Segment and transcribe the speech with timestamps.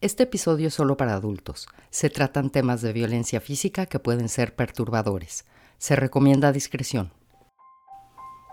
[0.00, 1.66] Este episodio es solo para adultos.
[1.90, 5.44] Se tratan temas de violencia física que pueden ser perturbadores.
[5.78, 7.10] Se recomienda discreción.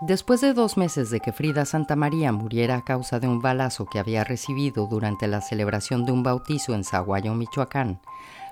[0.00, 4.00] Después de dos meses de que Frida Santamaría muriera a causa de un balazo que
[4.00, 8.00] había recibido durante la celebración de un bautizo en Zaguayo, Michoacán,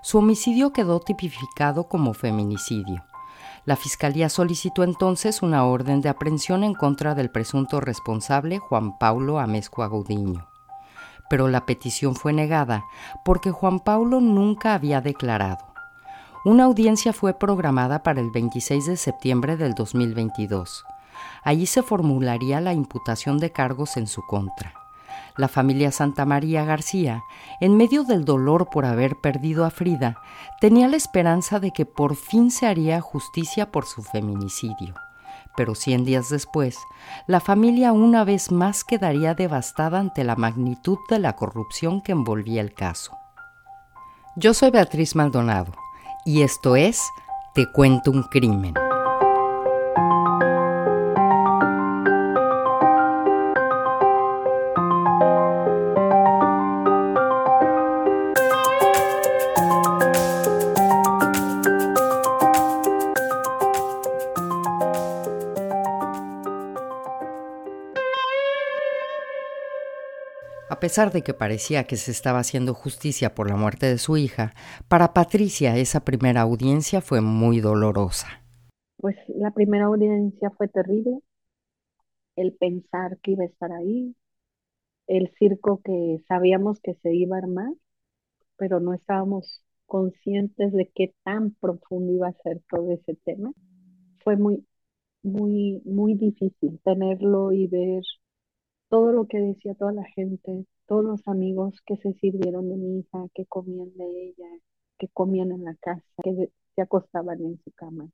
[0.05, 3.05] su homicidio quedó tipificado como feminicidio.
[3.65, 9.41] La Fiscalía solicitó entonces una orden de aprehensión en contra del presunto responsable Juan Paulo
[9.41, 10.54] Amezcua Agudinho
[11.29, 12.85] pero la petición fue negada
[13.25, 15.75] porque Juan Paulo nunca había declarado.
[16.45, 20.85] Una audiencia fue programada para el 26 de septiembre del 2022.
[21.43, 24.75] Allí se formularía la imputación de cargos en su contra.
[25.37, 27.23] La familia Santa María García,
[27.61, 30.19] en medio del dolor por haber perdido a Frida,
[30.61, 34.95] tenía la esperanza de que por fin se haría justicia por su feminicidio
[35.57, 36.79] pero cien días después,
[37.27, 42.61] la familia una vez más quedaría devastada ante la magnitud de la corrupción que envolvía
[42.61, 43.17] el caso.
[44.37, 45.73] Yo soy Beatriz Maldonado
[46.25, 47.01] y esto es
[47.55, 48.75] Te cuento un crimen.
[70.95, 74.55] Pesar de que parecía que se estaba haciendo justicia por la muerte de su hija,
[74.87, 78.29] para Patricia esa primera audiencia fue muy dolorosa.
[78.99, 81.19] Pues la primera audiencia fue terrible,
[82.37, 84.15] el pensar que iba a estar ahí,
[85.09, 87.73] el circo que sabíamos que se iba a armar,
[88.57, 93.51] pero no estábamos conscientes de qué tan profundo iba a ser todo ese tema.
[94.23, 94.65] Fue muy,
[95.25, 98.05] muy, muy difícil tenerlo y ver
[98.89, 102.99] todo lo que decía toda la gente, todos los amigos que se sirvieron de mi
[103.01, 104.49] hija, que comían de ella,
[104.99, 108.09] que comían en la casa, que se acostaban en su cama.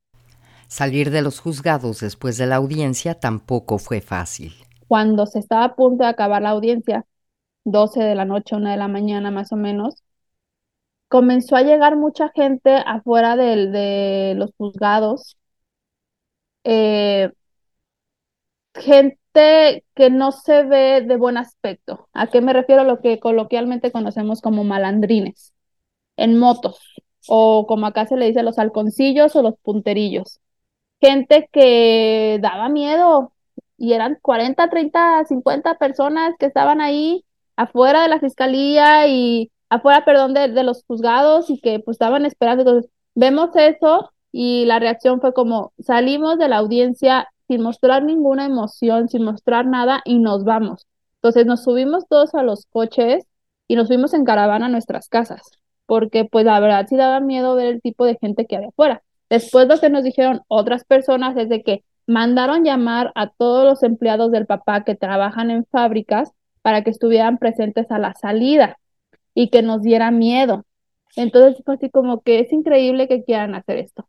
[0.67, 4.53] Salir de los juzgados después de la audiencia tampoco fue fácil.
[4.87, 7.05] Cuando se estaba a punto de acabar la audiencia,
[7.65, 10.03] 12 de la noche, 1 de la mañana más o menos,
[11.09, 15.37] comenzó a llegar mucha gente afuera de, los juzgados.
[16.63, 17.31] Eh,
[18.75, 22.09] gente que no se ve de buen aspecto.
[22.13, 22.83] ¿A qué me refiero?
[22.83, 25.53] Lo que coloquialmente conocemos como malandrines,
[26.17, 26.79] en motos,
[27.27, 30.39] o como acá se le dice los halconcillos o los punterillos.
[31.01, 33.33] Gente que daba miedo
[33.77, 37.25] y eran 40, 30, 50 personas que estaban ahí
[37.55, 42.25] afuera de la fiscalía y afuera, perdón, de, de los juzgados y que pues estaban
[42.25, 42.61] esperando.
[42.63, 48.45] Entonces, vemos eso y la reacción fue como salimos de la audiencia sin mostrar ninguna
[48.45, 50.87] emoción, sin mostrar nada y nos vamos.
[51.15, 53.25] Entonces nos subimos todos a los coches
[53.67, 55.41] y nos fuimos en caravana a nuestras casas,
[55.85, 59.03] porque pues la verdad sí daba miedo ver el tipo de gente que había afuera.
[59.29, 63.83] Después lo que nos dijeron otras personas es de que mandaron llamar a todos los
[63.83, 66.31] empleados del papá que trabajan en fábricas
[66.61, 68.77] para que estuvieran presentes a la salida
[69.33, 70.63] y que nos diera miedo.
[71.17, 74.07] Entonces fue así como que es increíble que quieran hacer esto.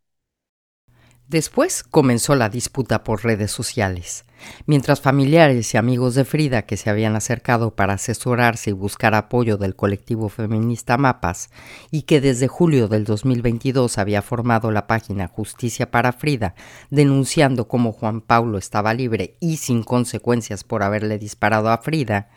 [1.33, 4.23] Después comenzó la disputa por redes sociales.
[4.65, 9.57] Mientras familiares y amigos de Frida que se habían acercado para asesorarse y buscar apoyo
[9.57, 11.49] del colectivo feminista Mapas
[11.91, 16.55] y que desde julio del 2022 había formado la página Justicia para Frida,
[16.89, 22.29] denunciando cómo Juan Paulo estaba libre y sin consecuencias por haberle disparado a Frida,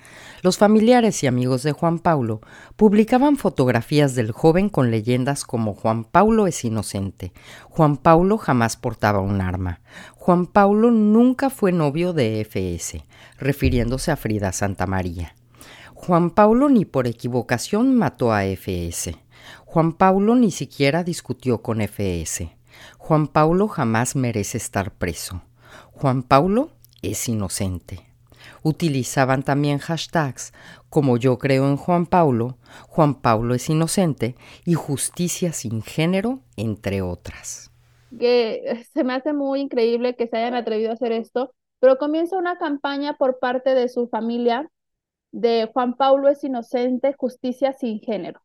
[0.43, 2.41] los familiares y amigos de Juan Paulo
[2.77, 7.33] publicaban fotografías del joven con leyendas como Juan Paulo es inocente,
[7.69, 9.81] Juan Paulo jamás portaba un arma,
[10.26, 13.04] Juan Paulo nunca fue novio de FS,
[13.38, 15.37] refiriéndose a Frida Santa María.
[15.94, 19.16] Juan Paulo ni por equivocación mató a FS.
[19.66, 22.56] Juan Paulo ni siquiera discutió con FS.
[22.98, 25.42] Juan Paulo jamás merece estar preso.
[25.92, 26.72] Juan Paulo
[27.03, 28.04] es inocente.
[28.64, 30.53] Utilizaban también hashtags
[30.91, 32.58] como yo creo en Juan Paulo,
[32.88, 34.34] Juan Paulo es inocente
[34.64, 37.66] y justicia sin género, entre otras.
[38.19, 42.38] Que se me hace muy increíble que se hayan atrevido a hacer esto, pero comienza
[42.38, 44.70] una campaña por parte de su familia
[45.32, 48.41] de Juan Paulo es inocente, justicia sin género,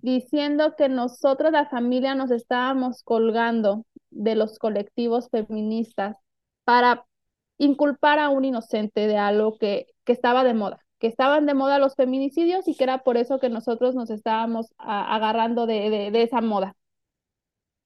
[0.00, 6.16] diciendo que nosotros, la familia, nos estábamos colgando de los colectivos feministas
[6.64, 7.04] para
[7.58, 11.80] inculpar a un inocente de algo que, que estaba de moda, que estaban de moda
[11.80, 16.40] los feminicidios y que era por eso que nosotros nos estábamos agarrando de, de, esa
[16.40, 16.76] moda.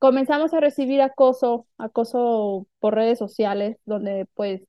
[0.02, 4.62] Comenzamos a recibir acoso, acoso por redes sociales, donde pues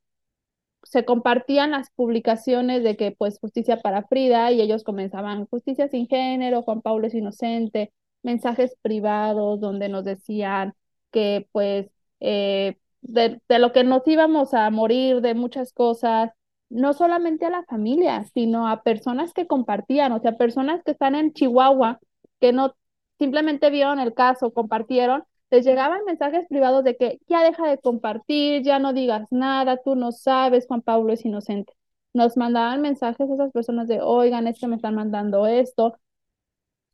[0.84, 6.08] se compartían las publicaciones de que pues justicia para Frida y ellos comenzaban justicia sin
[6.08, 7.92] género, Juan Pablo es inocente,
[8.22, 10.76] mensajes privados donde nos decían
[11.12, 11.90] que pues
[12.20, 16.30] eh, de, de, lo que nos íbamos a morir, de muchas cosas,
[16.70, 21.16] no solamente a la familia, sino a personas que compartían, o sea, personas que están
[21.16, 22.00] en Chihuahua,
[22.40, 22.76] que no
[23.24, 28.64] simplemente vieron el caso, compartieron, les llegaban mensajes privados de que ya deja de compartir,
[28.64, 31.74] ya no digas nada, tú no sabes, Juan Pablo es inocente.
[32.14, 35.96] Nos mandaban mensajes esas personas de, oigan, es que me están mandando esto,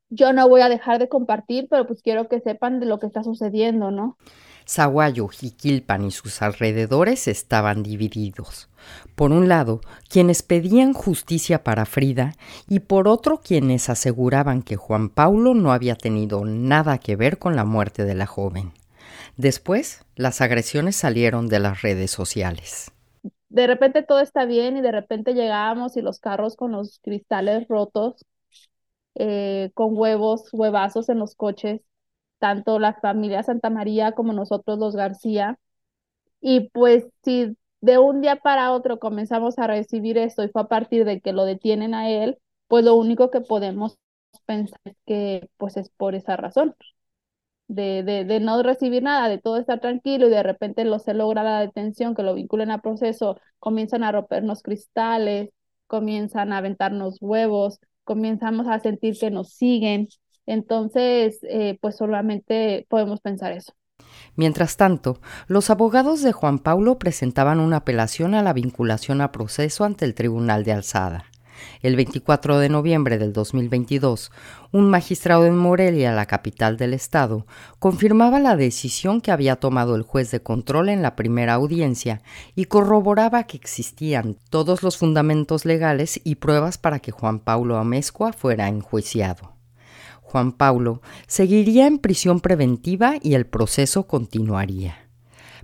[0.09, 3.07] yo no voy a dejar de compartir, pero pues quiero que sepan de lo que
[3.07, 4.17] está sucediendo, ¿no?
[4.69, 8.69] Zaguayo, Jiquilpan y sus alrededores estaban divididos.
[9.15, 12.33] Por un lado, quienes pedían justicia para Frida
[12.67, 17.55] y por otro quienes aseguraban que Juan Paulo no había tenido nada que ver con
[17.55, 18.73] la muerte de la joven.
[19.37, 22.91] Después, las agresiones salieron de las redes sociales.
[23.49, 27.67] De repente todo está bien y de repente llegábamos y los carros con los cristales
[27.67, 28.23] rotos
[29.15, 31.81] eh, con huevos, huevazos en los coches,
[32.39, 35.59] tanto la familia Santa María como nosotros los García.
[36.41, 40.67] Y pues si de un día para otro comenzamos a recibir esto y fue a
[40.67, 42.37] partir de que lo detienen a él,
[42.67, 43.97] pues lo único que podemos
[44.45, 46.75] pensar es que pues es por esa razón.
[47.67, 51.13] De, de, de, no recibir nada, de todo estar tranquilo y de repente lo se
[51.13, 55.51] logra la detención, que lo vinculen a proceso, comienzan a rompernos cristales,
[55.85, 60.07] comienzan a aventarnos huevos, comenzamos a sentir que nos siguen.
[60.49, 63.73] Entonces, eh, pues solamente podemos pensar eso.
[64.35, 69.83] Mientras tanto, los abogados de Juan Paulo presentaban una apelación a la vinculación a proceso
[69.85, 71.25] ante el Tribunal de Alzada.
[71.83, 74.31] El 24 de noviembre del 2022,
[74.71, 77.45] un magistrado en Morelia, la capital del estado,
[77.77, 82.23] confirmaba la decisión que había tomado el juez de control en la primera audiencia
[82.55, 88.33] y corroboraba que existían todos los fundamentos legales y pruebas para que Juan Paulo Amezcua
[88.33, 89.58] fuera enjuiciado.
[90.29, 95.09] Juan Paulo seguiría en prisión preventiva y el proceso continuaría.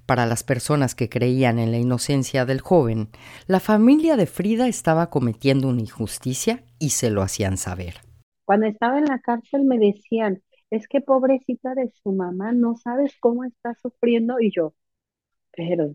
[0.08, 3.10] Para las personas que creían en la inocencia del joven,
[3.46, 7.96] la familia de Frida estaba cometiendo una injusticia y se lo hacían saber.
[8.44, 10.42] Cuando estaba en la cárcel me decían,
[10.72, 14.40] es que pobrecita de su mamá, no sabes cómo está sufriendo.
[14.40, 14.74] Y yo,
[15.52, 15.94] pero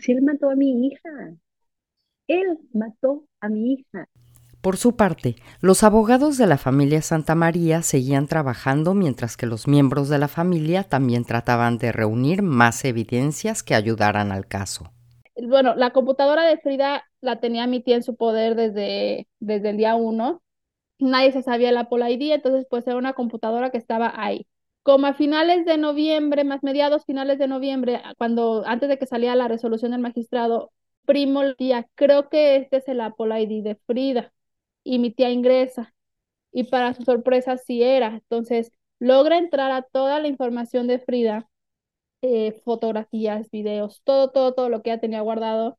[0.00, 1.34] si él mató a mi hija,
[2.28, 4.08] él mató a mi hija.
[4.64, 9.68] Por su parte, los abogados de la familia Santa María seguían trabajando mientras que los
[9.68, 14.90] miembros de la familia también trataban de reunir más evidencias que ayudaran al caso.
[15.36, 19.76] Bueno, la computadora de Frida la tenía mi tía en su poder desde, desde el
[19.76, 20.40] día uno.
[20.98, 24.46] Nadie se sabía el Apple ID, entonces pues era una computadora que estaba ahí.
[24.82, 29.36] Como a finales de noviembre, más mediados finales de noviembre, cuando antes de que salía
[29.36, 30.70] la resolución del magistrado,
[31.04, 34.32] primo día, creo que este es el Apple ID de Frida
[34.84, 35.94] y mi tía ingresa.
[36.52, 38.08] Y para su sorpresa sí era.
[38.16, 41.48] Entonces logra entrar a toda la información de Frida,
[42.22, 45.78] eh, fotografías, videos, todo, todo, todo lo que ella tenía guardado.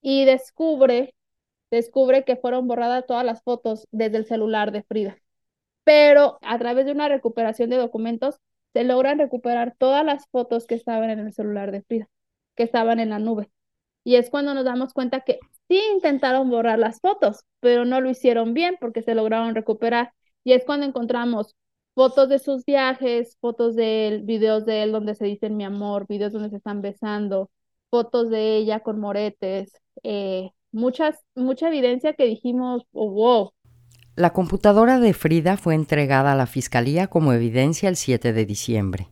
[0.00, 1.14] Y descubre,
[1.70, 5.18] descubre que fueron borradas todas las fotos desde el celular de Frida.
[5.84, 8.36] Pero a través de una recuperación de documentos,
[8.74, 12.08] se logran recuperar todas las fotos que estaban en el celular de Frida,
[12.56, 13.50] que estaban en la nube.
[14.04, 18.10] Y es cuando nos damos cuenta que sí intentaron borrar las fotos, pero no lo
[18.10, 20.12] hicieron bien porque se lograron recuperar.
[20.44, 21.54] Y es cuando encontramos
[21.94, 26.06] fotos de sus viajes, fotos de él, videos de él donde se dicen mi amor,
[26.08, 27.50] videos donde se están besando,
[27.90, 33.52] fotos de ella con moretes, eh, muchas, mucha evidencia que dijimos, oh, wow.
[34.14, 39.08] La computadora de Frida fue entregada a la Fiscalía como evidencia el 7 de diciembre.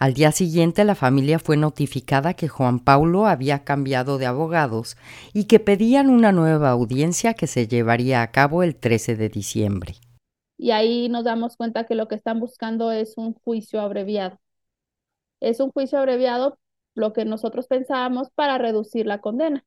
[0.00, 4.96] Al día siguiente la familia fue notificada que Juan Paulo había cambiado de abogados
[5.34, 9.96] y que pedían una nueva audiencia que se llevaría a cabo el 13 de diciembre.
[10.56, 14.40] Y ahí nos damos cuenta que lo que están buscando es un juicio abreviado.
[15.38, 16.58] Es un juicio abreviado
[16.94, 19.66] lo que nosotros pensábamos para reducir la condena.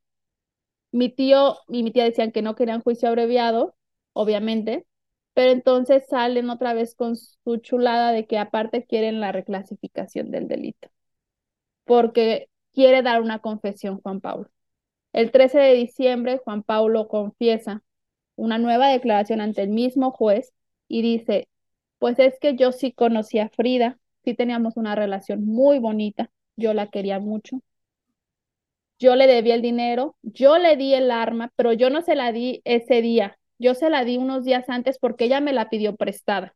[0.92, 3.76] Mi tío y mi tía decían que no querían juicio abreviado,
[4.14, 4.88] obviamente,
[5.34, 10.48] pero entonces salen otra vez con su chulada de que aparte quieren la reclasificación del
[10.48, 10.90] delito,
[11.86, 14.50] porque quiere dar una confesión Juan Pablo.
[15.14, 17.84] El 13 de diciembre, Juan Pablo confiesa
[18.36, 20.54] una nueva declaración ante el mismo juez
[20.88, 21.50] y dice,
[22.00, 26.74] pues es que yo sí conocí a Frida, sí teníamos una relación muy bonita, yo
[26.74, 27.62] la quería mucho.
[29.00, 32.32] Yo le debía el dinero, yo le di el arma, pero yo no se la
[32.32, 35.96] di ese día, yo se la di unos días antes porque ella me la pidió
[35.96, 36.56] prestada.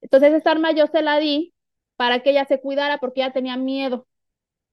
[0.00, 1.54] Entonces esta arma yo se la di
[1.96, 4.06] para que ella se cuidara porque ella tenía miedo.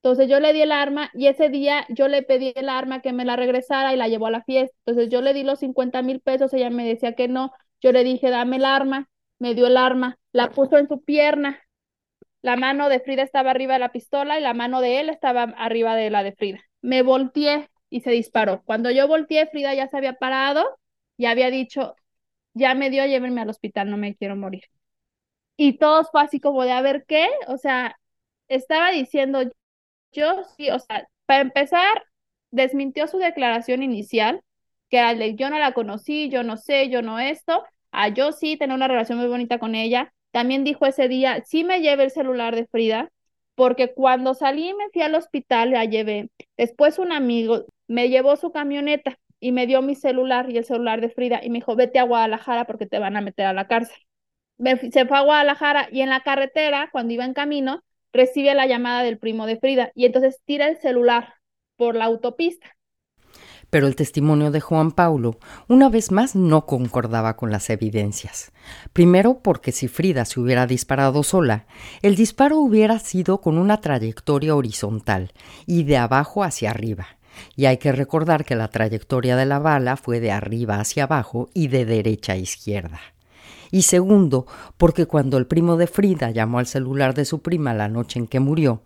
[0.02, 3.12] Entonces yo le di el arma y ese día yo le pedí el arma que
[3.12, 4.76] me la regresara y la llevó a la fiesta.
[4.84, 7.52] Entonces yo le di los 50 mil pesos, ella me decía que no.
[7.80, 11.60] Yo le dije, dame el arma, me dio el arma, la puso en su pierna.
[12.42, 15.44] La mano de Frida estaba arriba de la pistola y la mano de él estaba
[15.44, 16.60] arriba de la de Frida.
[16.82, 18.62] Me volteé y se disparó.
[18.64, 20.66] Cuando yo volteé, Frida ya se había parado
[21.16, 21.94] y había dicho,
[22.54, 24.64] ya me dio, llévenme al hospital, no me quiero morir.
[25.56, 27.98] Y todos fue así como de, a ver qué, o sea,
[28.48, 29.42] estaba diciendo,
[30.12, 32.04] yo sí, o sea, para empezar,
[32.50, 34.42] desmintió su declaración inicial,
[34.90, 38.56] que era yo no la conocí, yo no sé, yo no esto, a yo sí
[38.56, 40.12] tenía una relación muy bonita con ella.
[40.32, 43.10] También dijo ese día, sí me llevé el celular de Frida,
[43.54, 46.30] porque cuando salí me fui al hospital, la llevé.
[46.56, 51.02] Después un amigo me llevó su camioneta y me dio mi celular y el celular
[51.02, 53.66] de Frida y me dijo, vete a Guadalajara porque te van a meter a la
[53.68, 53.98] cárcel.
[54.90, 59.02] se fue a Guadalajara y en la carretera, cuando iba en camino, recibe la llamada
[59.02, 61.34] del primo de Frida y entonces tira el celular
[61.76, 62.74] por la autopista.
[63.68, 65.36] Pero el testimonio de Juan Paulo
[65.68, 68.50] una vez más no concordaba con las evidencias.
[68.94, 71.66] Primero porque si Frida se hubiera disparado sola,
[72.00, 75.32] el disparo hubiera sido con una trayectoria horizontal
[75.66, 77.18] y de abajo hacia arriba.
[77.56, 81.50] Y hay que recordar que la trayectoria de la bala fue de arriba hacia abajo
[81.54, 83.00] y de derecha a izquierda
[83.74, 87.88] y segundo, porque cuando el primo de Frida llamó al celular de su prima la
[87.88, 88.82] noche en que murió,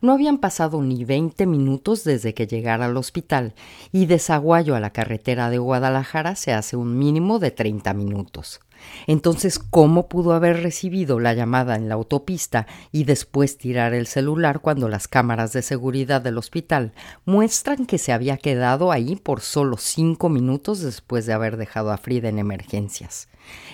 [0.00, 3.54] no habían pasado ni veinte minutos desde que llegara al hospital
[3.92, 8.60] y de Zaguayo a la carretera de Guadalajara se hace un mínimo de treinta minutos.
[9.06, 14.60] Entonces, ¿cómo pudo haber recibido la llamada en la autopista y después tirar el celular
[14.60, 16.92] cuando las cámaras de seguridad del hospital
[17.24, 21.98] muestran que se había quedado ahí por solo cinco minutos después de haber dejado a
[21.98, 23.28] Frida en emergencias?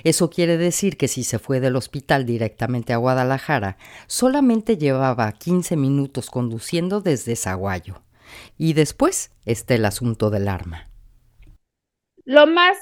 [0.04, 5.76] Eso quiere decir que si se fue del hospital directamente a Guadalajara, solamente llevaba quince
[5.76, 8.02] minutos conduciendo desde Zaguayo.
[8.56, 10.88] Y después está el asunto del arma.
[12.24, 12.76] Lo más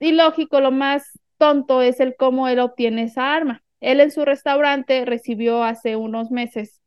[0.00, 1.02] ilógico, lo más
[1.42, 3.64] tonto es el cómo él obtiene esa arma.
[3.80, 6.80] Él en su restaurante recibió hace unos meses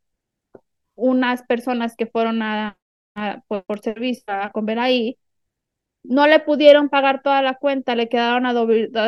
[0.95, 2.77] unas personas que fueron a,
[3.47, 5.17] por, servicio a comer ahí,
[6.03, 8.53] no le pudieron pagar toda la cuenta, le quedaron a,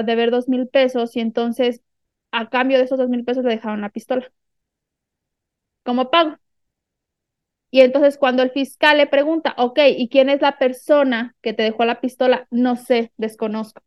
[0.03, 1.83] deber dos mil pesos y entonces
[2.31, 4.31] a cambio de esos dos mil pesos le dejaron la pistola
[5.83, 6.37] como pago.
[7.71, 11.63] Y entonces cuando el fiscal le pregunta, ok, ¿y quién es la persona que te
[11.63, 12.47] dejó la pistola?
[12.51, 13.81] No sé, desconozco.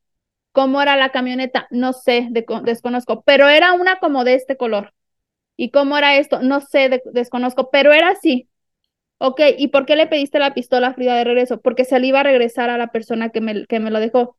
[0.52, 1.66] ¿Cómo era la camioneta?
[1.70, 4.92] No sé, desconozco, pero era una como de este color.
[5.56, 6.42] ¿Y cómo era esto?
[6.42, 8.48] No sé, desconozco, pero era así.
[9.18, 11.60] Ok, ¿y por qué le pediste la pistola a Frida de regreso?
[11.60, 14.36] Porque se le iba a regresar a la persona que me, que me lo dejó.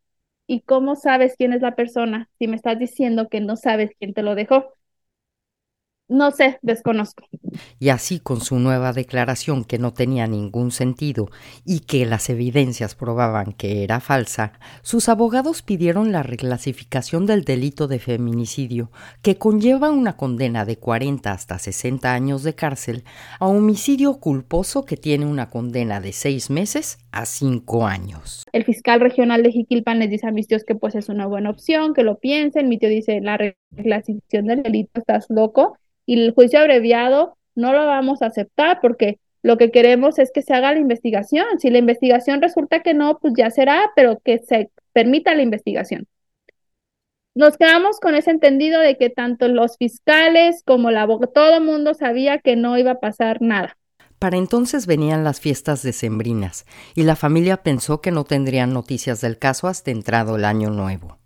[0.48, 4.14] ¿Y cómo sabes quién es la persona si me estás diciendo que no sabes quién
[4.14, 4.74] te lo dejó?
[6.12, 7.24] No sé, desconozco.
[7.80, 11.30] Y así con su nueva declaración que no tenía ningún sentido
[11.64, 14.52] y que las evidencias probaban que era falsa,
[14.82, 18.92] sus abogados pidieron la reclasificación del delito de feminicidio,
[19.22, 23.06] que conlleva una condena de 40 hasta 60 años de cárcel,
[23.40, 28.44] a homicidio culposo que tiene una condena de 6 meses a 5 años.
[28.52, 31.52] El fiscal regional de Jiquilpan les dice a mis tíos que pues es una buena
[31.52, 32.68] opción, que lo piensen.
[32.68, 33.38] Mi tío dice, la
[33.72, 39.20] reclasificación del delito, estás loco y el juicio abreviado no lo vamos a aceptar porque
[39.44, 41.46] lo que queremos es que se haga la investigación.
[41.60, 46.08] Si la investigación resulta que no, pues ya será, pero que se permita la investigación.
[47.34, 51.94] Nos quedamos con ese entendido de que tanto los fiscales como la todo el mundo
[51.94, 53.78] sabía que no iba a pasar nada.
[54.20, 59.40] Para entonces venían las fiestas decembrinas y la familia pensó que no tendrían noticias del
[59.40, 61.21] caso hasta entrado el año nuevo.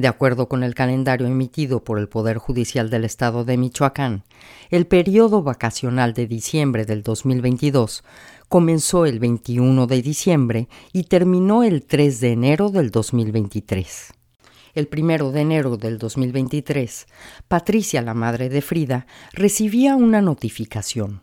[0.00, 4.22] De acuerdo con el calendario emitido por el Poder Judicial del Estado de Michoacán,
[4.70, 8.02] el periodo vacacional de diciembre del 2022
[8.48, 14.14] comenzó el 21 de diciembre y terminó el 3 de enero del 2023.
[14.72, 17.06] El primero de enero del 2023,
[17.46, 21.20] Patricia, la madre de Frida, recibía una notificación.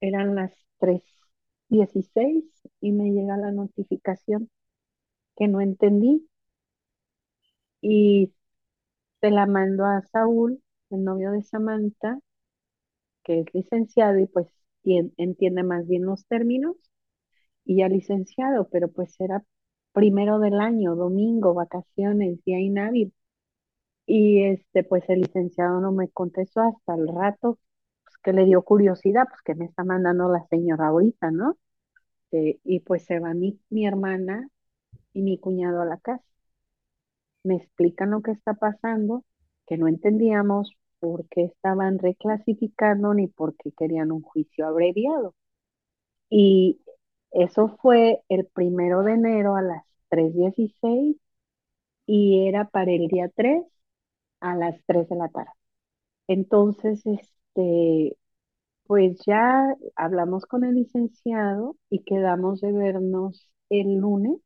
[0.00, 2.42] Eran las 3.16
[2.80, 4.50] y me llega la notificación
[5.36, 6.26] que no entendí
[7.84, 8.32] y
[9.20, 12.20] se la mandó a Saúl, el novio de Samantha,
[13.24, 14.48] que es licenciado y pues
[15.16, 16.76] entiende más bien los términos,
[17.64, 19.44] y ya licenciado, pero pues era
[19.92, 23.14] primero del año, domingo, vacaciones, día inhábil.
[24.06, 27.58] Y este, pues el licenciado no me contestó hasta el rato,
[28.04, 31.58] pues que le dio curiosidad, pues que me está mandando la señora ahorita, ¿no?
[32.32, 34.48] Eh, y pues se va mi, mi hermana
[35.14, 36.24] y mi cuñado a la casa
[37.44, 39.24] me explican lo que está pasando,
[39.66, 45.34] que no entendíamos, porque estaban reclasificando ni porque querían un juicio abreviado.
[46.30, 46.80] Y
[47.30, 51.16] eso fue el primero de enero a las 3.16
[52.06, 53.64] y era para el día 3
[54.40, 55.50] a las 3 de la tarde.
[56.28, 58.16] Entonces, este,
[58.86, 64.38] pues ya hablamos con el licenciado y quedamos de vernos el lunes,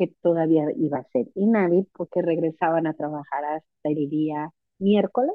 [0.00, 5.34] que todavía iba a ser inhábil porque regresaban a trabajar hasta el día miércoles,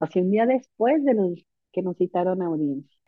[0.00, 2.98] o sea, un día después de los que nos citaron a audiencia.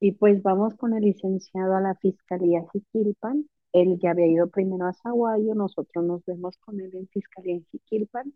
[0.00, 3.48] Y pues vamos con el licenciado a la Fiscalía Jiquilpan.
[3.72, 7.66] Él ya había ido primero a Zaguayo, nosotros nos vemos con él en Fiscalía en
[7.72, 8.34] Jiquilpan.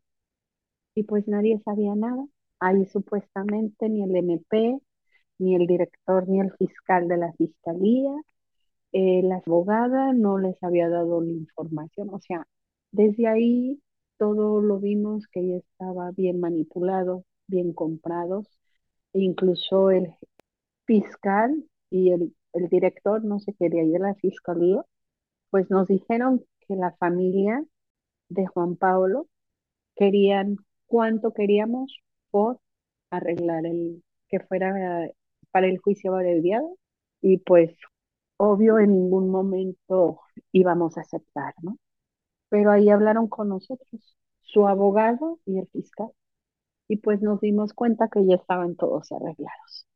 [0.94, 2.26] Y pues nadie sabía nada.
[2.60, 4.78] Ahí supuestamente ni el MP,
[5.38, 8.12] ni el director, ni el fiscal de la Fiscalía,
[8.92, 12.10] eh, la abogada no les había dado la información.
[12.10, 12.46] O sea,
[12.92, 13.80] desde ahí
[14.18, 18.46] todo lo vimos que ya estaba bien manipulado, bien comprados.
[19.12, 20.14] E incluso el,
[20.90, 22.34] fiscal y el,
[22.68, 24.84] director no se quería ir a la fiscalía,
[25.50, 27.64] pues nos dijeron que la familia
[28.28, 29.28] de Juan Pablo
[29.94, 30.56] querían
[30.86, 32.00] cuánto queríamos
[32.32, 32.58] por
[33.10, 34.74] arreglar el que fuera
[35.52, 36.76] para el juicio abreviado
[37.22, 37.70] y pues
[38.40, 40.20] obvio en ningún momento
[40.50, 41.76] íbamos a aceptar, ¿no?
[42.48, 46.08] Pero ahí hablaron con nosotros, su abogado y el fiscal,
[46.88, 49.86] y pues nos dimos cuenta que ya estaban todos arreglados.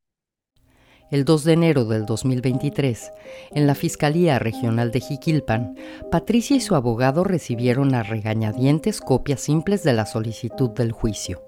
[1.11, 3.13] El 2 de enero del 2023,
[3.53, 5.77] en la Fiscalía Regional de Jiquilpan,
[6.11, 11.43] Patricia y su abogado recibieron a regañadientes copias simples de la solicitud del juicio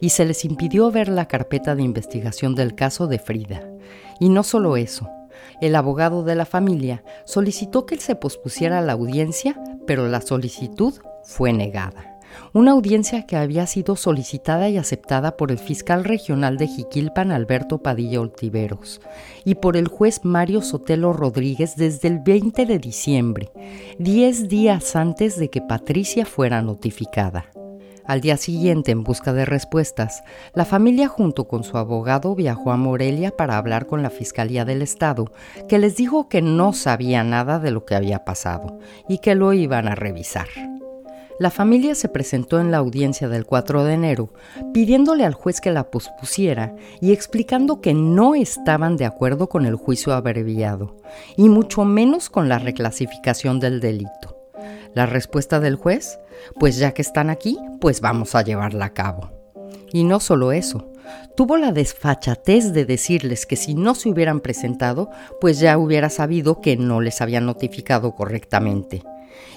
[0.00, 3.68] y se les impidió ver la carpeta de investigación del caso de Frida.
[4.20, 5.10] Y no solo eso,
[5.60, 11.52] el abogado de la familia solicitó que se pospusiera la audiencia, pero la solicitud fue
[11.52, 12.18] negada
[12.52, 17.78] una audiencia que había sido solicitada y aceptada por el fiscal regional de Jiquilpan Alberto
[17.78, 19.00] Padilla Oltiveros
[19.44, 23.50] y por el juez Mario Sotelo Rodríguez desde el 20 de diciembre,
[23.98, 27.46] diez días antes de que Patricia fuera notificada.
[28.08, 30.24] Al día siguiente, en busca de respuestas,
[30.54, 34.80] la familia junto con su abogado viajó a Morelia para hablar con la Fiscalía del
[34.80, 35.26] Estado,
[35.68, 38.78] que les dijo que no sabía nada de lo que había pasado
[39.10, 40.46] y que lo iban a revisar.
[41.38, 44.32] La familia se presentó en la audiencia del 4 de enero
[44.72, 49.76] pidiéndole al juez que la pospusiera y explicando que no estaban de acuerdo con el
[49.76, 50.96] juicio abreviado
[51.36, 54.34] y mucho menos con la reclasificación del delito.
[54.94, 56.18] La respuesta del juez,
[56.58, 59.30] pues ya que están aquí, pues vamos a llevarla a cabo.
[59.92, 60.92] Y no solo eso,
[61.36, 66.60] tuvo la desfachatez de decirles que si no se hubieran presentado, pues ya hubiera sabido
[66.60, 69.02] que no les habían notificado correctamente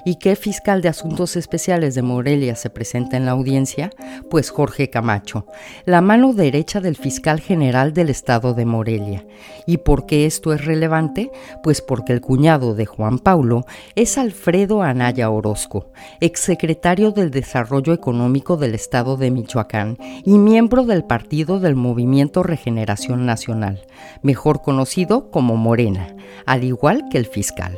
[0.05, 3.91] ¿Y qué fiscal de Asuntos Especiales de Morelia se presenta en la audiencia?
[4.29, 5.45] Pues Jorge Camacho,
[5.85, 9.25] la mano derecha del fiscal general del estado de Morelia.
[9.65, 11.31] ¿Y por qué esto es relevante?
[11.63, 13.65] Pues porque el cuñado de Juan Paulo
[13.95, 21.03] es Alfredo Anaya Orozco, exsecretario del Desarrollo Económico del estado de Michoacán y miembro del
[21.03, 23.85] Partido del Movimiento Regeneración Nacional,
[24.21, 26.15] mejor conocido como Morena,
[26.45, 27.77] al igual que el fiscal.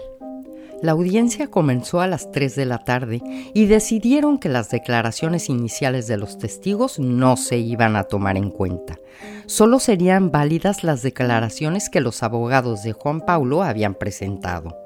[0.83, 3.21] La audiencia comenzó a las 3 de la tarde
[3.53, 8.49] y decidieron que las declaraciones iniciales de los testigos no se iban a tomar en
[8.49, 8.99] cuenta.
[9.45, 14.77] Solo serían válidas las declaraciones que los abogados de Juan Paulo habían presentado.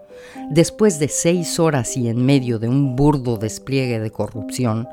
[0.51, 4.87] Después de seis horas y en medio de un burdo despliegue de corrupción,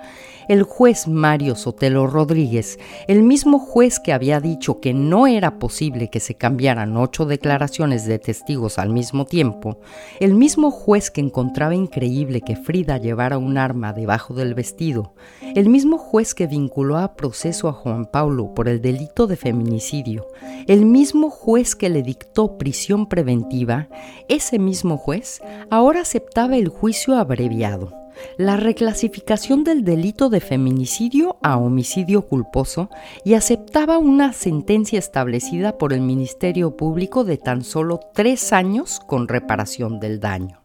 [0.49, 2.79] el juez Mario Sotelo Rodríguez,
[3.09, 8.07] el mismo juez que había dicho que no era posible que se cambiaran ocho declaraciones
[8.07, 9.81] de testigos al mismo tiempo,
[10.21, 15.15] el mismo juez que encontraba increíble que Frida llevara un arma debajo del vestido,
[15.55, 20.27] el mismo juez que vinculó a proceso a Juan Paulo por el delito de feminicidio,
[20.67, 23.89] el mismo juez que le dictó prisión preventiva,
[24.29, 28.04] ese mismo juez ahora aceptaba el juicio abreviado
[28.39, 32.91] la reclasificación del delito de feminicidio a homicidio culposo
[33.25, 39.29] y aceptaba una sentencia establecida por el Ministerio Público de tan solo tres años con
[39.29, 40.65] reparación del daño.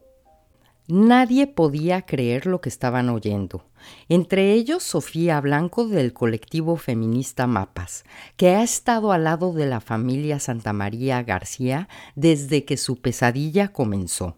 [0.91, 3.63] Nadie podía creer lo que estaban oyendo,
[4.09, 8.05] entre ellos Sofía Blanco del colectivo feminista Mapas,
[8.37, 13.67] que ha estado al lado de la familia Santa María García desde que su pesadilla
[13.67, 14.37] comenzó.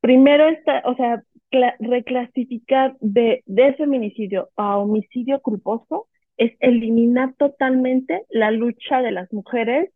[0.00, 8.50] Primero, está, o sea, reclasificar de, de feminicidio a homicidio culposo es eliminar totalmente la
[8.50, 9.90] lucha de las mujeres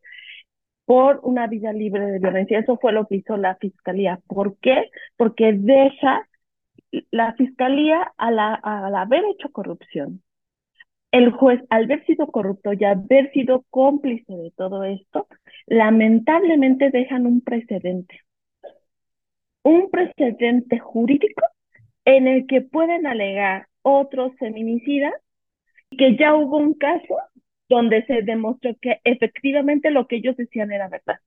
[0.85, 2.59] por una vida libre de violencia.
[2.59, 4.21] Eso fue lo que hizo la fiscalía.
[4.27, 4.91] ¿Por qué?
[5.17, 6.27] Porque deja
[7.11, 10.23] la fiscalía al haber hecho corrupción,
[11.11, 15.27] el juez, al haber sido corrupto y haber sido cómplice de todo esto,
[15.67, 18.21] lamentablemente dejan un precedente.
[19.65, 21.43] Un precedente jurídico
[22.05, 25.13] en el que pueden alegar otros feminicidas,
[25.97, 27.17] que ya hubo un caso
[27.69, 31.19] donde se demostró que efectivamente lo que ellos decían era verdad.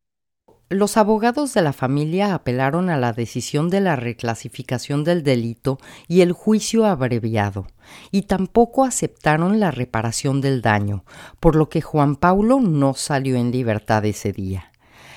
[0.69, 6.21] Los abogados de la familia apelaron a la decisión de la reclasificación del delito y
[6.21, 7.67] el juicio abreviado,
[8.11, 11.05] y tampoco aceptaron la reparación del daño,
[11.39, 14.71] por lo que Juan Paulo no salió en libertad ese día.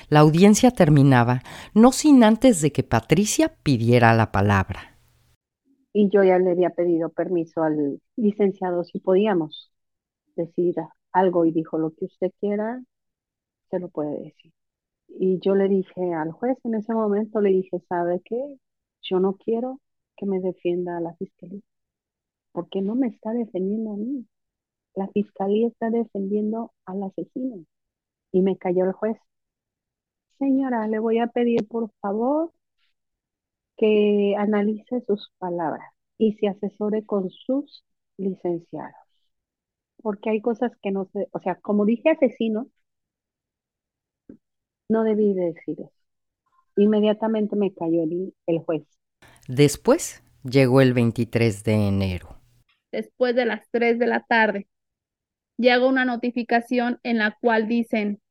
[0.09, 1.43] La audiencia terminaba
[1.75, 4.97] no sin antes de que Patricia pidiera la palabra.
[5.93, 9.71] Y yo ya le había pedido permiso al licenciado si podíamos
[10.35, 10.75] decir
[11.11, 12.81] algo y dijo lo que usted quiera,
[13.69, 14.51] se lo puede decir.
[15.07, 18.57] Y yo le dije al juez en ese momento, le dije, ¿sabe qué?
[19.01, 19.79] Yo no quiero
[20.17, 21.61] que me defienda a la fiscalía,
[22.51, 24.25] porque no me está defendiendo a mí.
[24.95, 27.65] La fiscalía está defendiendo al asesino.
[28.31, 29.17] Y me cayó el juez.
[30.39, 32.51] Señora, le voy a pedir por favor
[33.77, 37.83] que analice sus palabras y se asesore con sus
[38.17, 38.95] licenciados.
[40.01, 42.67] Porque hay cosas que no se, o sea, como dije asesino,
[44.89, 45.91] no debí decir eso.
[46.77, 48.83] Inmediatamente me cayó el, el juez.
[49.47, 52.37] Después llegó el 23 de enero.
[52.91, 54.67] Después de las 3 de la tarde,
[55.57, 58.21] llega una notificación en la cual dicen,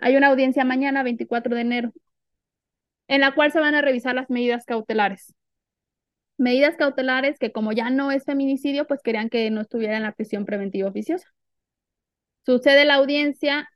[0.00, 1.92] hay una audiencia mañana, 24 de enero,
[3.08, 5.34] en la cual se van a revisar las medidas cautelares.
[6.38, 10.12] Medidas cautelares que como ya no es feminicidio, pues querían que no estuviera en la
[10.12, 11.28] prisión preventiva oficiosa.
[12.44, 13.68] Sucede la audiencia,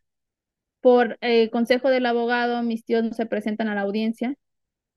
[0.81, 4.35] por eh, consejo del abogado, mis tíos no se presentan a la audiencia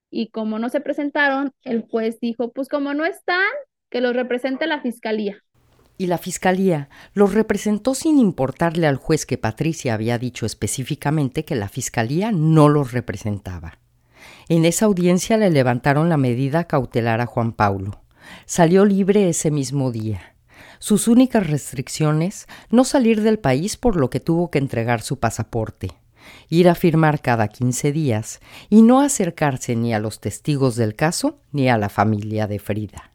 [0.10, 3.46] y como no se presentaron, el juez dijo, pues como no están,
[3.90, 5.44] que los represente la fiscalía.
[5.98, 11.56] Y la fiscalía los representó sin importarle al juez que Patricia había dicho específicamente que
[11.56, 13.80] la fiscalía no los representaba.
[14.50, 18.02] En esa audiencia le levantaron la medida cautelar a Juan Paulo.
[18.46, 20.36] Salió libre ese mismo día.
[20.80, 25.90] Sus únicas restricciones, no salir del país por lo que tuvo que entregar su pasaporte,
[26.50, 31.40] ir a firmar cada 15 días y no acercarse ni a los testigos del caso
[31.52, 33.12] ni a la familia de Frida.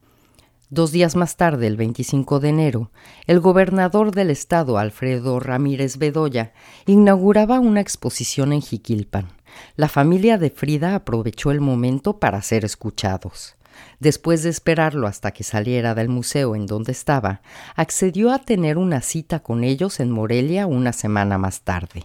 [0.74, 2.90] Dos días más tarde, el 25 de enero,
[3.26, 6.54] el gobernador del estado, Alfredo Ramírez Bedoya,
[6.86, 9.28] inauguraba una exposición en Jiquilpan.
[9.76, 13.54] La familia de Frida aprovechó el momento para ser escuchados.
[14.00, 17.42] Después de esperarlo hasta que saliera del museo en donde estaba,
[17.76, 22.04] accedió a tener una cita con ellos en Morelia una semana más tarde.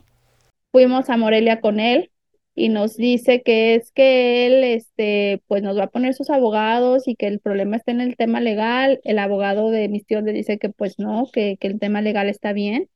[0.73, 2.12] Fuimos a Morelia con él
[2.58, 7.08] y nos dice que es que él este pues nos va a poner sus abogados
[7.08, 9.00] y que el problema está en el tema legal.
[9.04, 12.30] El abogado de mis tíos le dice que pues no, que, que el tema legal
[12.30, 12.89] está bien,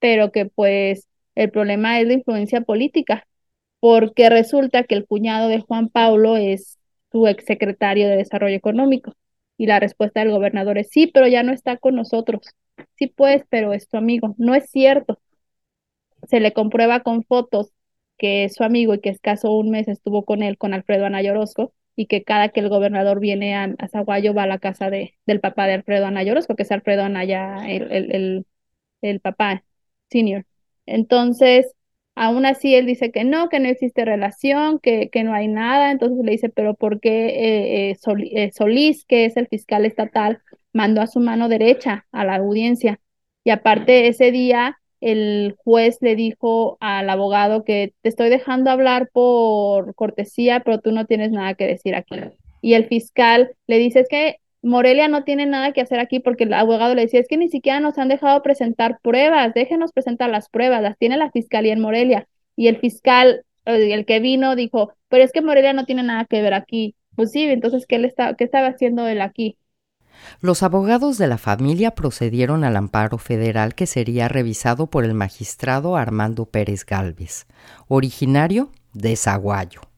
[0.00, 3.26] pero que pues el problema es la influencia política,
[3.80, 6.78] porque resulta que el cuñado de Juan Pablo es
[7.12, 9.14] su exsecretario de Desarrollo Económico.
[9.58, 12.42] Y la respuesta del gobernador es sí, pero ya no está con nosotros.
[12.96, 14.34] Sí, pues, pero es tu amigo.
[14.38, 15.20] No es cierto.
[16.28, 17.73] Se le comprueba con fotos
[18.18, 21.32] que es su amigo y que escaso un mes estuvo con él, con Alfredo Anaya
[21.32, 25.14] Orozco, y que cada que el gobernador viene a, a va a la casa de,
[25.26, 28.46] del papá de Alfredo Anaya Orozco, que es Alfredo Anaya, el, el, el,
[29.02, 29.64] el papá
[30.10, 30.46] senior.
[30.86, 31.74] Entonces,
[32.16, 35.90] Aún así, él dice que no, que no existe relación, que, que no hay nada.
[35.90, 37.96] Entonces le dice, pero ¿por qué eh, eh,
[38.44, 40.40] eh, Solís, que es el fiscal estatal,
[40.72, 43.00] mandó a su mano derecha a la audiencia?
[43.42, 49.10] Y aparte, ese día el juez le dijo al abogado que te estoy dejando hablar
[49.12, 52.14] por cortesía, pero tú no tienes nada que decir aquí.
[52.62, 56.44] Y el fiscal le dice, es que Morelia no tiene nada que hacer aquí porque
[56.44, 60.30] el abogado le decía, es que ni siquiera nos han dejado presentar pruebas, déjenos presentar
[60.30, 62.26] las pruebas, las tiene la fiscalía en Morelia.
[62.56, 66.24] Y el fiscal, eh, el que vino, dijo, pero es que Morelia no tiene nada
[66.24, 66.94] que ver aquí.
[67.14, 69.58] Pues sí, entonces, ¿qué, le está, qué estaba haciendo él aquí?
[70.40, 75.96] Los abogados de la familia procedieron al amparo federal que sería revisado por el magistrado
[75.96, 77.46] Armando Pérez Galvez,
[77.88, 79.93] originario de Zaguayo.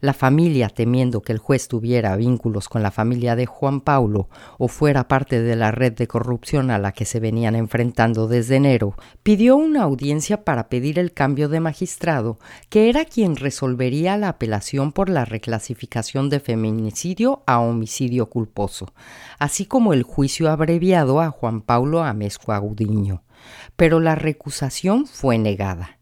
[0.00, 4.28] La familia, temiendo que el juez tuviera vínculos con la familia de Juan Paulo
[4.58, 8.56] o fuera parte de la red de corrupción a la que se venían enfrentando desde
[8.56, 14.28] enero, pidió una audiencia para pedir el cambio de magistrado, que era quien resolvería la
[14.28, 18.92] apelación por la reclasificación de feminicidio a homicidio culposo,
[19.38, 23.22] así como el juicio abreviado a Juan Paulo Amezcua Gudiño.
[23.76, 25.95] Pero la recusación fue negada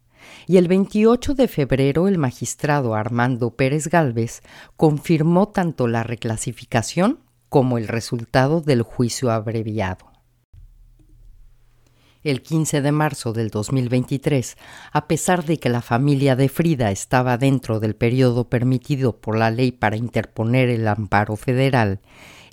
[0.46, 4.42] y el 28 de febrero el magistrado Armando Pérez Gálvez
[4.76, 10.12] confirmó tanto la reclasificación como el resultado del juicio abreviado.
[12.24, 14.56] el 15 de marzo del 2023,
[14.92, 19.50] a pesar de que la familia de Frida estaba dentro del periodo permitido por la
[19.50, 22.00] ley para interponer el amparo federal,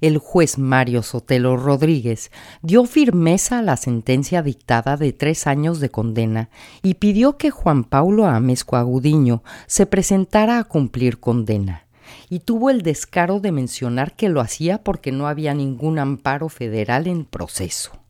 [0.01, 5.89] el juez Mario Sotelo Rodríguez dio firmeza a la sentencia dictada de tres años de
[5.89, 6.49] condena
[6.81, 11.85] y pidió que Juan Paulo Amezco Agudiño se presentara a cumplir condena
[12.29, 17.07] y tuvo el descaro de mencionar que lo hacía porque no había ningún amparo federal
[17.07, 18.01] en proceso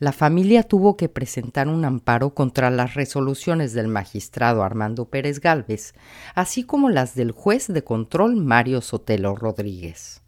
[0.00, 5.94] la familia tuvo que presentar un amparo contra las resoluciones del magistrado Armando Pérez Gálvez,
[6.34, 10.19] así como las del juez de control Mario Sotelo Rodríguez.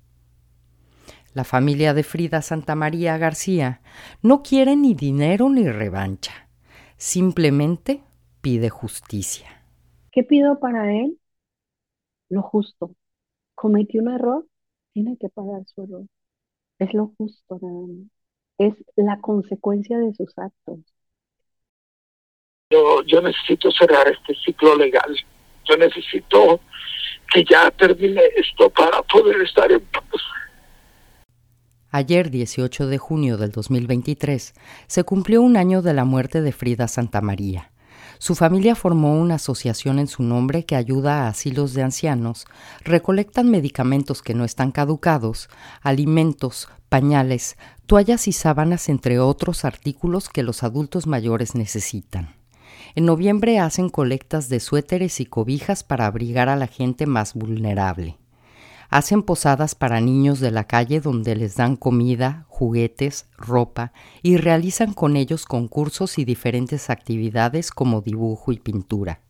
[1.35, 3.81] La familia de Frida Santa María García
[4.23, 6.49] no quiere ni dinero ni revancha,
[6.97, 8.03] simplemente
[8.41, 9.65] pide justicia.
[10.11, 11.19] ¿Qué pido para él?
[12.29, 12.95] Lo justo.
[13.55, 14.47] Cometió un error,
[14.93, 16.07] tiene que pagar su error.
[16.79, 18.23] Es lo justo nada más
[18.59, 20.79] es la consecuencia de sus actos.
[22.71, 25.15] Yo, yo necesito cerrar este ciclo legal.
[25.65, 26.61] Yo necesito
[27.33, 30.05] que ya termine esto para poder estar en paz.
[31.95, 34.55] Ayer, 18 de junio del 2023,
[34.87, 37.71] se cumplió un año de la muerte de Frida Santa María.
[38.19, 42.47] Su familia formó una asociación en su nombre que ayuda a asilos de ancianos,
[42.83, 45.51] recolectan medicamentos que no están caducados,
[45.83, 52.37] alimentos, pañales, toallas y sábanas, entre otros artículos que los adultos mayores necesitan.
[52.95, 58.17] En noviembre hacen colectas de suéteres y cobijas para abrigar a la gente más vulnerable.
[58.93, 64.93] Hacen posadas para niños de la calle donde les dan comida, juguetes, ropa y realizan
[64.93, 69.21] con ellos concursos y diferentes actividades como dibujo y pintura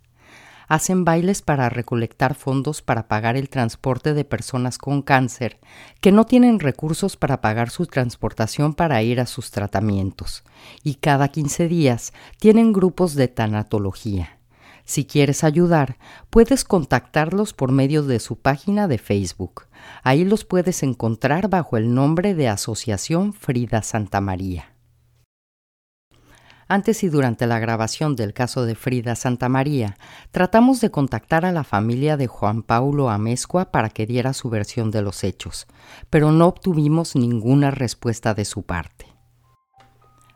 [0.72, 5.60] hacen bailes para recolectar fondos para pagar el transporte de personas con cáncer
[6.00, 10.44] que no tienen recursos para pagar su transportación para ir a sus tratamientos.
[10.82, 14.38] Y cada 15 días tienen grupos de tanatología.
[14.84, 15.96] Si quieres ayudar,
[16.30, 19.66] puedes contactarlos por medio de su página de Facebook.
[20.02, 24.72] Ahí los puedes encontrar bajo el nombre de Asociación Frida Santa María.
[26.68, 29.98] Antes y durante la grabación del caso de Frida Santa María,
[30.30, 34.90] tratamos de contactar a la familia de Juan Paulo Amezcua para que diera su versión
[34.90, 35.66] de los hechos,
[36.08, 39.11] pero no obtuvimos ninguna respuesta de su parte.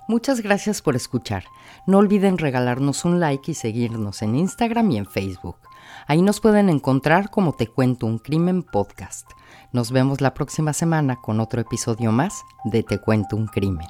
[0.09, 1.45] Muchas gracias por escuchar.
[1.87, 5.57] No olviden regalarnos un like y seguirnos en Instagram y en Facebook.
[6.07, 9.29] Ahí nos pueden encontrar como Te Cuento un Crimen Podcast.
[9.73, 13.87] Nos vemos la próxima semana con otro episodio más de Te Cuento un Crimen.